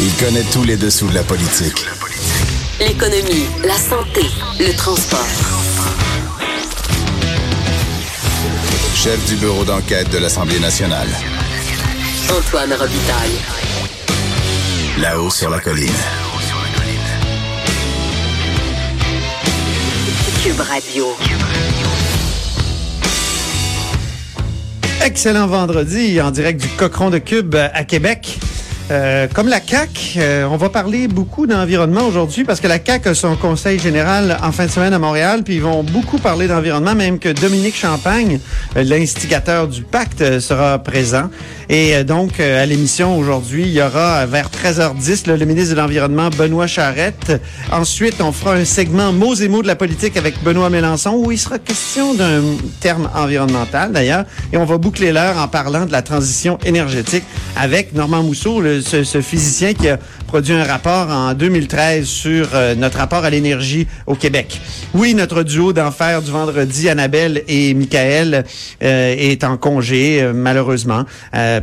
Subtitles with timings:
[0.00, 1.84] Il connaît tous les dessous de la politique.
[2.78, 4.20] L'économie, la santé,
[4.60, 5.26] le transport.
[8.94, 11.08] Chef du bureau d'enquête de l'Assemblée nationale.
[12.30, 13.38] Antoine Robitaille.
[15.00, 15.90] Là-haut sur la colline.
[20.44, 21.06] Cube Radio.
[25.04, 28.38] Excellent vendredi en direct du Cochon de Cube à Québec.
[28.90, 33.06] Euh, comme la CAC, euh, on va parler beaucoup d'environnement aujourd'hui parce que la CAC
[33.06, 36.48] a son conseil général en fin de semaine à Montréal, puis ils vont beaucoup parler
[36.48, 38.40] d'environnement, même que Dominique Champagne,
[38.76, 41.28] euh, l'instigateur du pacte, sera présent.
[41.68, 46.66] Et donc, à l'émission aujourd'hui, il y aura vers 13h10 le ministre de l'Environnement, Benoît
[46.66, 47.42] Charette.
[47.70, 51.30] Ensuite, on fera un segment mots et mots de la politique avec Benoît Mélenchon, où
[51.30, 52.40] il sera question d'un
[52.80, 54.24] terme environnemental d'ailleurs.
[54.50, 57.24] Et on va boucler l'heure en parlant de la transition énergétique
[57.56, 59.98] avec Normand Mousseau, ce, physicien qui a
[60.28, 64.60] produit un rapport en 2013 sur euh, notre rapport à l'énergie au Québec.
[64.92, 68.44] Oui, notre duo d'enfer du vendredi, Annabelle et Michael,
[68.82, 71.04] euh, est en congé, euh, malheureusement,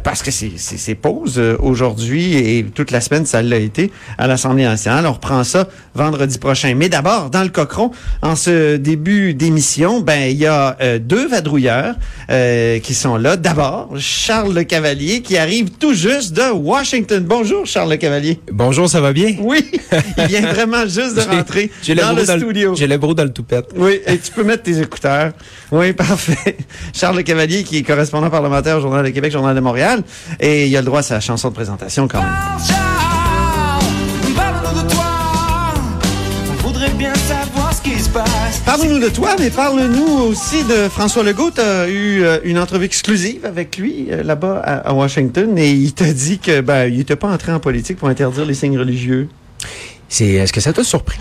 [0.04, 5.06] parce que c'est pause aujourd'hui et toute la semaine, ça l'a été à l'Assemblée nationale.
[5.06, 6.74] On reprend ça vendredi prochain.
[6.76, 7.92] Mais d'abord, dans le cochon,
[8.24, 11.96] en ce début d'émission, ben il y a deux vadrouilleurs
[12.30, 13.38] qui sont là.
[13.38, 17.24] D'abord, Charles Le Cavalier qui arrive tout juste de Washington.
[17.24, 18.40] Bonjour, Charles Le Cavalier.
[18.56, 19.36] Bonjour, ça va bien?
[19.42, 19.70] Oui,
[20.18, 22.74] il vient vraiment juste de rentrer dans le studio.
[22.74, 23.72] J'ai le brou dans le toupette.
[23.76, 25.34] Oui, et tu peux mettre tes écouteurs.
[25.74, 26.56] Oui, parfait.
[26.94, 30.04] Charles Le Cavalier, qui est correspondant parlementaire au Journal de Québec, Journal de Montréal,
[30.40, 32.85] et il a le droit à sa chanson de présentation quand même.
[38.64, 41.52] Parle-nous de toi, mais parle-nous aussi de François Legault.
[41.52, 45.94] Tu as eu euh, une entrevue exclusive avec lui euh, là-bas à, Washington et il
[45.94, 49.30] t'a dit que ben, il n'était pas entré en politique pour interdire les signes religieux.
[50.10, 51.20] C'est est-ce que ça t'a surpris?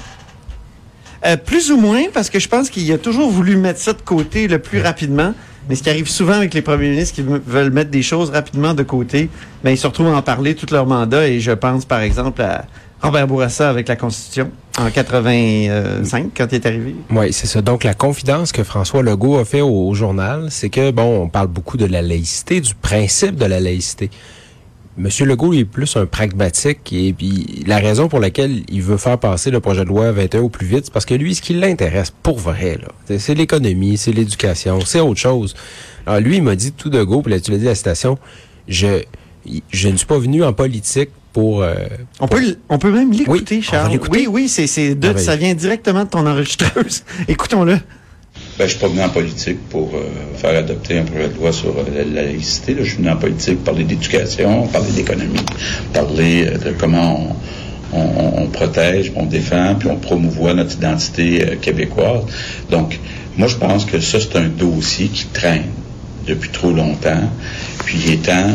[1.26, 4.02] Euh, Plus ou moins parce que je pense qu'il a toujours voulu mettre ça de
[4.02, 5.34] côté le plus rapidement.
[5.68, 8.74] Mais ce qui arrive souvent avec les premiers ministres qui veulent mettre des choses rapidement
[8.74, 9.30] de côté,
[9.62, 11.28] ben, ils se retrouvent à en parler tout leur mandat.
[11.28, 12.66] Et je pense, par exemple, à
[13.04, 16.96] Robert Bourassa avec la Constitution en 85 quand il est arrivé.
[17.10, 17.60] Oui, c'est ça.
[17.60, 21.48] Donc la confidence que François Legault a fait au, journal, c'est que bon, on parle
[21.48, 24.10] beaucoup de la laïcité, du principe de la laïcité.
[24.96, 28.96] Monsieur Legault il est plus un pragmatique et puis la raison pour laquelle il veut
[28.96, 31.42] faire passer le projet de loi 21 au plus vite, c'est parce que lui, ce
[31.42, 35.54] qui l'intéresse pour vrai, là, c'est l'économie, c'est l'éducation, c'est autre chose.
[36.06, 37.74] Alors lui, il m'a dit tout de go, puis là, tu l'as dit à la
[37.74, 38.18] station,
[38.68, 39.02] je,
[39.70, 41.74] je ne suis pas venu en politique pour, euh,
[42.20, 43.98] on peut on peut même l'écouter, Charles.
[44.10, 47.02] Oui, oui, c'est c'est ah, ça vient directement de ton enregistreuse.
[47.28, 47.78] Écoutons-le.
[48.56, 51.52] Ben, je suis pas venu en politique pour euh, faire adopter un projet de loi
[51.52, 52.76] sur euh, la, laïcité.
[52.78, 55.40] Je suis venu en politique pour parler d'éducation, parler d'économie,
[55.92, 57.34] parler de comment
[57.92, 62.22] on, on, on, protège, on défend, puis on promouvoit notre identité québécoise.
[62.70, 63.00] Donc,
[63.36, 65.66] moi, je pense que ça, c'est un dossier qui traîne
[66.24, 67.28] depuis trop longtemps.
[67.84, 68.52] Puis il est temps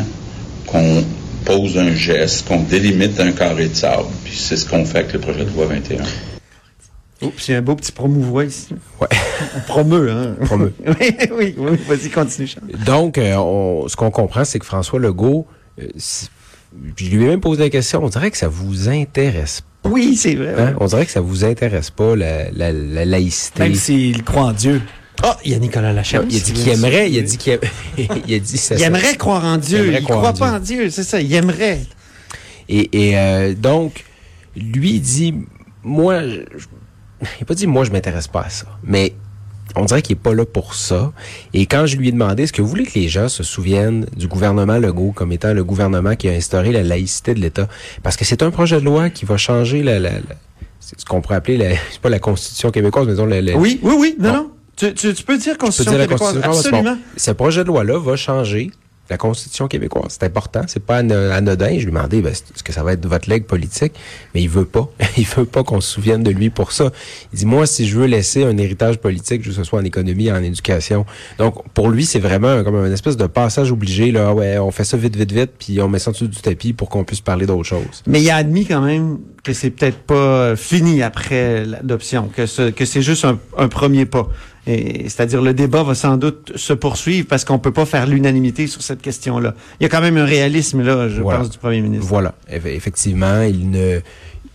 [0.65, 1.03] qu'on
[1.43, 4.05] pose un geste, qu'on délimite un carré de sable.
[4.23, 6.38] Puis c'est ce qu'on fait avec le projet de loi 21.
[7.21, 8.73] Oups, c'est un beau petit promouvoir ici.
[9.01, 9.07] Ouais.
[9.55, 10.35] On promeut, hein?
[10.45, 10.73] Promeut.
[10.87, 12.49] oui, oui, oui, vas-y, continue,
[12.85, 13.33] Donc, euh,
[13.87, 15.45] ce qu'on comprend, c'est que François Legault,
[15.81, 15.87] euh,
[16.95, 19.89] je lui ai même posé la question, on dirait que ça vous intéresse pas.
[19.89, 20.55] Oui, c'est vrai.
[20.57, 20.75] Hein?
[20.79, 23.63] On dirait que ça vous intéresse pas, la, la, la laïcité.
[23.63, 24.81] Même s'il croit en Dieu.
[25.21, 26.25] Ah, il y a Nicolas Lachance.
[26.29, 27.59] Il a dit qu'il aimerait, il a dit qu'il
[28.27, 28.75] il a dit ça.
[28.75, 29.87] Il aimerait croire en Dieu.
[29.87, 31.19] Il, ne croit pas en Dieu, c'est ça.
[31.19, 31.81] Il aimerait.
[32.69, 34.05] Et, et euh, donc,
[34.55, 35.33] lui dit,
[35.83, 36.65] moi, je,
[37.21, 39.13] il n'a pas dit moi je m'intéresse pas à ça, mais
[39.75, 41.11] on dirait qu'il est pas là pour ça.
[41.53, 44.05] Et quand je lui ai demandé, est-ce que vous voulez que les gens se souviennent
[44.15, 47.67] du gouvernement Legault comme étant le gouvernement qui a instauré la laïcité de l'État,
[48.03, 50.11] parce que c'est un projet de loi qui va changer la, la,
[50.79, 53.95] ce qu'on pourrait appeler la, c'est pas la Constitution québécoise, mais disons la, Oui, oui,
[53.97, 54.51] oui, non, non.
[54.75, 56.97] Tu, tu, tu, peux dire Constitution québécoise, absolument.
[57.17, 58.71] ce projet de loi-là va changer
[59.09, 60.17] la Constitution québécoise.
[60.19, 60.61] C'est important.
[60.67, 61.71] C'est pas anodin.
[61.77, 63.93] Je lui demandais ben, est-ce que ça va être votre legs politique,
[64.33, 64.89] mais il veut pas.
[65.17, 66.91] il veut pas qu'on se souvienne de lui pour ça.
[67.33, 70.31] Il dit moi, si je veux laisser un héritage politique, que ce soit en économie,
[70.31, 71.05] en éducation.
[71.37, 74.11] Donc pour lui, c'est vraiment comme une espèce de passage obligé.
[74.11, 76.73] Là, ouais, on fait ça vite, vite, vite, puis on met ça en du tapis
[76.73, 78.03] pour qu'on puisse parler d'autre chose.
[78.07, 79.19] Mais il a admis quand même
[79.53, 84.27] que c'est peut-être pas fini après l'adoption, que, que c'est juste un, un premier pas.
[84.67, 88.81] C'est-à-dire le débat va sans doute se poursuivre parce qu'on peut pas faire l'unanimité sur
[88.83, 89.55] cette question-là.
[89.79, 92.05] Il y a quand même un réalisme là, je pense, du premier ministre.
[92.07, 93.99] Voilà, effectivement, il ne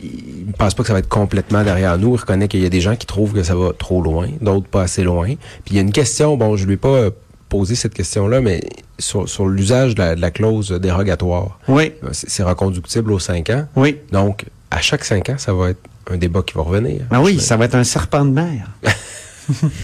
[0.00, 2.14] il ne pense pas que ça va être complètement derrière nous.
[2.14, 4.66] Il reconnaît qu'il y a des gens qui trouvent que ça va trop loin, d'autres
[4.68, 5.26] pas assez loin.
[5.26, 7.08] Puis il y a une question, bon, je lui ai pas
[7.48, 8.60] poser cette question-là, mais
[8.98, 13.50] sur, sur l'usage de la, de la clause dérogatoire, Oui, euh, c'est reconductible aux cinq
[13.50, 13.66] ans.
[13.76, 13.96] oui.
[14.12, 14.44] Donc,
[14.74, 15.80] à chaque cinq ans, ça va être
[16.10, 17.02] un débat qui va revenir.
[17.10, 18.70] Ben oui, ça va être un serpent de mer.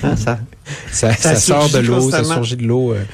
[0.02, 0.38] Hein, ça,
[0.90, 2.94] ça, ça ça sort de l'eau, ça surgit de l'eau.
[2.94, 3.04] euh,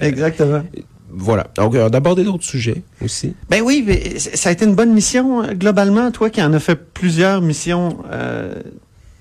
[0.00, 0.62] exactement.
[1.10, 1.48] voilà.
[1.56, 3.34] Donc, euh, d'aborder d'autres sujets aussi.
[3.50, 6.10] Ben oui, mais ça a été une bonne mission euh, globalement.
[6.10, 8.54] Toi qui en as fait plusieurs missions, euh,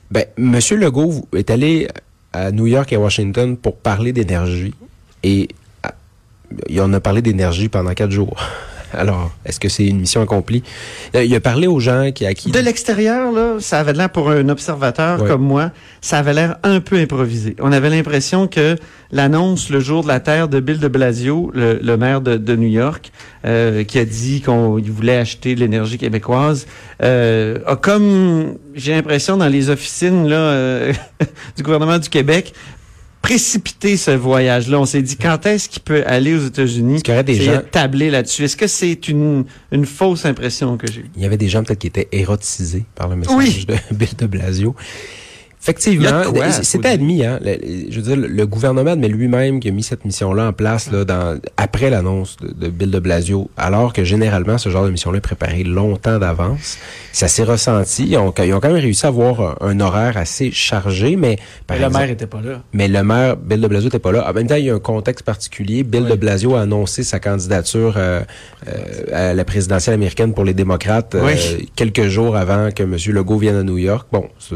[0.10, 1.90] Ben, Monsieur Legault est allé
[2.32, 4.74] à New York et à Washington pour parler d'énergie.
[5.24, 5.50] Et
[5.84, 5.94] ah,
[6.70, 8.38] il en a parlé d'énergie pendant quatre jours.
[8.94, 10.64] Alors, est-ce que c'est une mission accomplie?
[11.16, 12.52] Euh, Il a parlé aux gens qui, à qui...
[12.52, 15.28] de l'extérieur, là, ça avait l'air pour un observateur Ouais.
[15.28, 15.72] comme moi,
[16.02, 17.56] ça avait l'air un peu improvisé.
[17.60, 18.76] On avait l'impression que
[19.12, 22.56] l'annonce le jour de la Terre de Bill de Blasio, le, le maire de, de
[22.56, 23.12] New York,
[23.46, 26.68] euh, qui a dit qu'on voulait acheter de l'énergie québécoise,
[27.04, 30.94] euh, a comme, j'ai l'impression, dans les officines là, euh,
[31.58, 32.54] du gouvernement du Québec,
[33.30, 34.80] précipité ce voyage-là.
[34.80, 37.04] On s'est dit, quand est-ce qu'il peut aller aux États-Unis?
[37.04, 38.44] Qu'il y aurait des gens- de tabler là-dessus?
[38.46, 41.06] Est-ce que c'est une, une fausse impression que j'ai?
[41.16, 43.68] Il y avait des gens peut-être qui étaient érotisés par le message Oui.
[43.68, 44.76] de Bill de Blasio.
[45.62, 46.24] Effectivement,
[46.62, 47.26] c'était admis.
[47.26, 47.58] Hein, Le-
[47.92, 51.04] je veux dire, le- gouvernement admet lui-même qui a mis cette mission-là en place là,
[51.04, 55.18] dans, après l'annonce de, de Bill de Blasio, alors que généralement, ce genre de mission-là
[55.18, 56.78] est préparé longtemps d'avance.
[57.12, 58.06] Ça s'est ressenti.
[58.08, 61.38] Ils ont, ils ont quand même réussi à avoir un, un horaire assez chargé, mais
[61.68, 62.62] par Mais le maire était pas là.
[62.72, 64.30] mais le maire, Bill de Blasio, n'était pas là.
[64.30, 65.84] En même temps, il y a un contexte particulier.
[65.84, 68.22] Bill de Blasio a annoncé sa candidature euh,
[68.68, 71.70] euh, à la présidentielle américaine pour les démocrates euh, Oui.
[71.76, 72.96] quelques jours avant que M.
[73.10, 74.08] Legault vienne à New York.
[74.12, 74.56] Bon, c'est-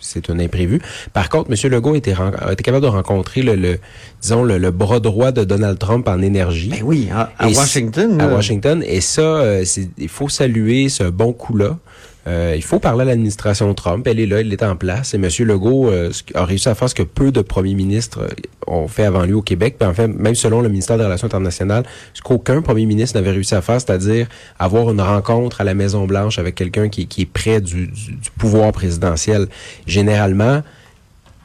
[0.00, 0.80] c'est un imprévu.
[1.12, 1.70] Par contre, M.
[1.70, 3.78] Legault été capable de rencontrer le, le
[4.20, 6.70] disons, le, le bras droit de Donald Trump en énergie.
[6.70, 8.20] Ben oui, à, Washington.
[8.20, 8.26] à.
[8.28, 8.82] Washington.
[8.86, 9.64] Et ça, euh,
[9.98, 11.78] il faut saluer ce bon coup-là.
[12.26, 14.06] Euh, il faut parler à l'administration Trump.
[14.06, 15.14] Elle est là, elle est en place.
[15.14, 15.26] Et M.
[15.46, 18.28] Legault euh, a réussi à faire ce que peu de premiers ministres euh,
[18.66, 19.76] ont fait avant lui au Québec.
[19.78, 23.30] Puis en fait, même selon le ministère des Relations internationales, ce qu'aucun premier ministre n'avait
[23.30, 24.26] réussi à faire, c'est-à-dire
[24.58, 28.30] avoir une rencontre à la Maison-Blanche avec quelqu'un qui, qui est près du, du- du
[28.38, 29.46] pouvoir présidentiel.
[29.86, 30.62] Généralement,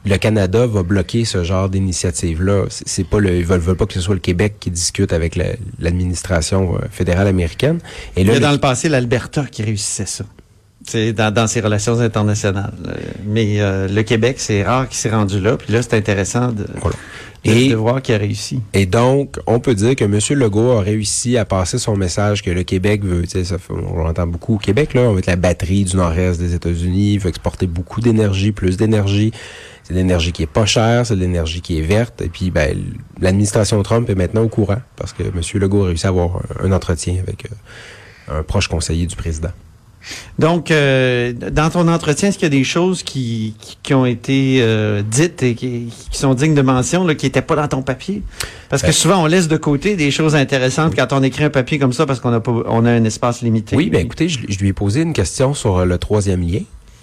[0.04, 2.64] le Canada va bloquer ce genre d'initiative-là.
[2.68, 5.34] C'est pas le, ils veulent, veulent pas que ce soit le Québec qui discute avec
[5.36, 7.78] la- l'administration euh, fédérale américaine.
[8.14, 10.24] Et Il là, y a le- dans le passé l'Alberta qui réussissait ça.
[10.88, 12.72] C'est dans, dans ses relations internationales.
[12.86, 12.94] Euh,
[13.26, 15.56] Mais euh, le Québec, c'est rare qu'il s'est rendu là.
[15.56, 16.96] Puis là, c'est intéressant de, Voilà.
[17.44, 18.60] de, Et- de voir qu'il a réussi.
[18.72, 20.18] Et donc, on peut dire que M.
[20.38, 24.54] Legault a réussi à passer son message que le Québec veut, ça on l'entend beaucoup
[24.54, 27.66] au Québec, là, on veut être la batterie du nord-est des États-Unis, il veut exporter
[27.66, 29.32] beaucoup d'énergie, plus d'énergie.
[29.84, 32.20] C'est de l'énergie qui est pas chère, c'est de l'énergie qui est verte.
[32.20, 32.76] Et puis, ben,
[33.20, 35.40] l'administration Trump est maintenant au courant parce que M.
[35.54, 39.50] Legault a réussi à avoir un, un entretien avec euh, un proche conseiller du président.
[40.38, 44.06] Donc, euh, dans ton entretien, est-ce qu'il y a des choses qui, qui, qui ont
[44.06, 47.68] été euh, dites et qui, qui sont dignes de mention, là, qui n'étaient pas dans
[47.68, 48.22] ton papier?
[48.68, 51.50] Parce que Ben- souvent, on laisse de côté des choses intéressantes quand on écrit un
[51.50, 53.74] papier comme ça parce qu'on a, pas, on a un espace limité.
[53.76, 56.60] Oui, ben écoutez, je, je lui ai posé une question sur euh, le troisième lien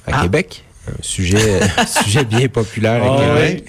[0.07, 0.21] à Ah.
[0.23, 0.63] Québec.
[0.87, 3.65] Un sujet, un sujet bien populaire à Ah Québec.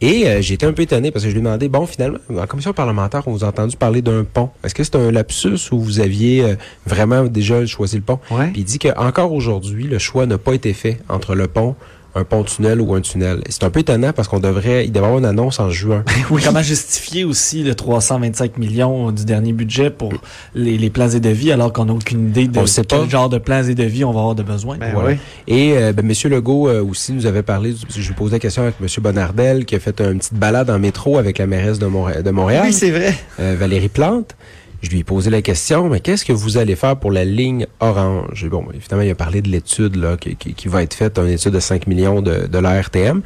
[0.00, 2.18] Et euh, j'ai été un peu étonné parce que je lui ai demandé, bon, finalement,
[2.36, 4.50] en commission parlementaire, on vous a entendu parler d'un pont.
[4.62, 6.54] Est-ce que c'est un lapsus ou vous aviez euh,
[6.86, 8.20] vraiment déjà choisi le pont?
[8.30, 8.48] Ouais.
[8.52, 11.74] Puis il dit qu'encore aujourd'hui, le choix n'a pas été fait entre le pont,
[12.18, 13.40] un pont-tunnel ou un tunnel.
[13.48, 16.04] C'est un peu étonnant parce qu'on devrait, il devrait avoir une annonce en juin.
[16.44, 20.12] Comment justifier aussi le 325 millions du dernier budget pour
[20.54, 23.00] les, les plans et devis alors qu'on n'a aucune idée de On le sait quel
[23.00, 23.08] pas.
[23.08, 24.76] genre de plans et devis on va avoir de besoin?
[24.78, 25.10] Ben Voilà.
[25.10, 25.16] oui.
[25.46, 26.30] Et euh, ben, M.
[26.30, 28.86] Legault euh, aussi nous avait parlé, du- je lui posais la question avec M.
[29.00, 32.72] Bonardel, qui a fait une petite balade en métro avec la mairesse de Montréal, Oui,
[32.72, 33.14] c'est vrai.
[33.40, 34.34] euh, Valérie Plante.
[34.82, 37.66] Je lui ai posé la question, mais qu'est-ce que vous allez faire pour la ligne
[37.80, 38.46] orange?
[38.48, 41.28] Bon, évidemment, il a parlé de l'étude là, qui, qui- qui va être faite, une
[41.28, 43.22] étude de 5 millions de, de la RTM.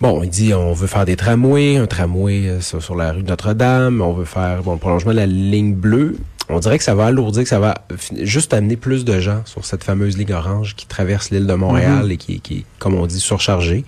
[0.00, 3.22] Bon, il dit on veut faire des tramways, un tramway euh, sur, sur la rue
[3.22, 6.16] Notre-Dame, on veut faire bon, le prolongement de la ligne bleue.
[6.50, 7.86] On dirait que ça va alourdir, que ça va
[8.20, 12.12] juste amener plus de gens sur cette fameuse ligne orange qui traverse l'île de Montréal
[12.12, 13.86] et qui, qui est, comme on dit, surchargée.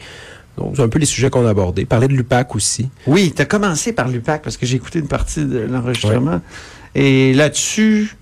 [0.57, 1.85] Donc, c'est un peu les sujets qu'on a abordés.
[1.85, 2.89] Parler de l'UPAC aussi.
[3.07, 6.41] Oui, tu as commencé par l'UPAC parce que j'ai écouté une partie de l'enregistrement.
[6.95, 8.17] Et là-dessus,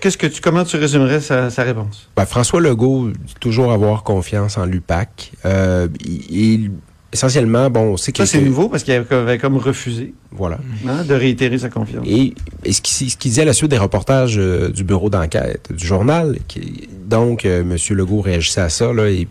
[0.00, 2.08] qu'est-ce que tu, comment tu résumerais sa, sa réponse?
[2.16, 5.32] Ben, François Legault dit toujours avoir confiance en l'UPAC.
[5.44, 6.70] Euh, il,
[7.12, 8.24] essentiellement, bon, on sait que...
[8.24, 10.58] Ça, c'est nouveau parce qu'il avait comme refusé Voilà.
[10.86, 12.04] hein, de réitérer sa confiance.
[12.08, 15.10] Et, et ce qu'il ce qu'il disait à la suite des reportages euh, du bureau
[15.10, 17.76] d'enquête, du journal, qui, donc euh, M.
[17.96, 19.28] Legault réagissait à ça, là, et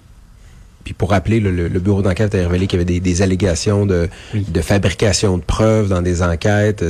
[0.84, 4.10] puis pour rappeler, le, bureau d'enquête a révélé qu'il y avait des, des allégations de,
[4.34, 6.84] de fabrication de preuves dans des enquêtes.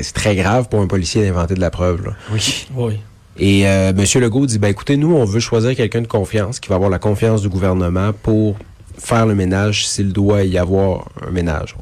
[0.00, 2.06] C'est très, grave pour un policier d'inventer de la preuve.
[2.06, 2.12] Là.
[2.32, 2.66] Oui.
[2.74, 2.98] Oui.
[3.38, 4.20] Et euh, M.
[4.22, 6.98] Legault dit, ben écoutez, nous, on veut choisir quelqu'un de confiance, qui va avoir la
[6.98, 8.56] confiance du gouvernement pour
[8.98, 11.76] faire le ménage s'il doit y avoir un ménage.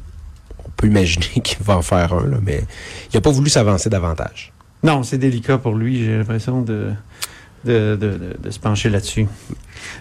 [0.65, 2.65] On peut imaginer qu'il va en faire un, là, mais
[3.13, 4.53] il n'a pas voulu s'avancer davantage.
[4.83, 6.91] Non, c'est délicat pour lui, j'ai l'impression de,
[7.65, 9.27] de, de, de, de se pencher là-dessus.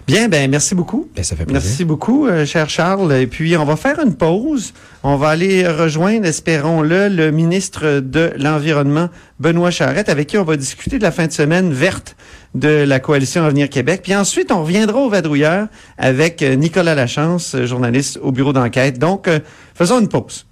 [0.06, 1.08] Bien, ben merci beaucoup.
[1.14, 1.62] Ben, ça fait plaisir.
[1.62, 3.12] Merci beaucoup, euh, cher Charles.
[3.14, 4.72] Et puis, on va faire une pause.
[5.02, 9.08] On va aller rejoindre, espérons-le, le ministre de l'Environnement,
[9.40, 12.16] Benoît Charette, avec qui on va discuter de la fin de semaine verte
[12.54, 14.00] de la coalition Avenir Québec.
[14.02, 15.68] Puis ensuite, on reviendra au Vadrouilleur
[15.98, 18.98] avec euh, Nicolas Lachance, journaliste au bureau d'enquête.
[18.98, 19.40] Donc, euh,
[19.74, 20.46] faisons une pause.